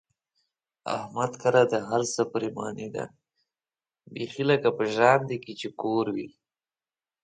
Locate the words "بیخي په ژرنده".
4.13-5.35